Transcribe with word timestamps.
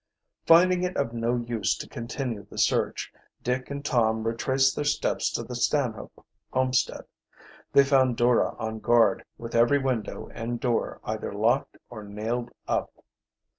Finding 0.47 0.81
it 0.81 0.97
of 0.97 1.13
no 1.13 1.35
use 1.35 1.77
to 1.77 1.87
continue 1.87 2.43
the 2.49 2.57
search, 2.57 3.13
Dick 3.43 3.69
and 3.69 3.85
Tom 3.85 4.23
retraced 4.23 4.75
their 4.75 4.83
steps 4.83 5.29
to 5.33 5.43
the 5.43 5.53
Stanhope 5.53 6.25
homestead. 6.51 7.05
They 7.71 7.83
found 7.83 8.17
Dora 8.17 8.55
on 8.57 8.79
guard, 8.79 9.23
with 9.37 9.53
every 9.53 9.77
window 9.77 10.27
and 10.33 10.59
door 10.59 10.99
either 11.03 11.31
locked 11.31 11.77
or 11.91 12.03
nailed 12.03 12.49
up. 12.67 12.91